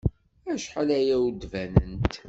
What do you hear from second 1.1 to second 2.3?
ur d-banent.